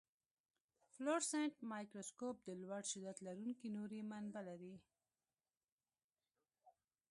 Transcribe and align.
فلورسنټ 0.93 1.53
مایکروسکوپ 1.71 2.35
د 2.43 2.49
لوړ 2.61 2.81
شدت 2.91 3.17
لرونکي 3.27 3.67
نوري 3.77 4.01
منبع 4.09 4.41
لري. 4.49 4.75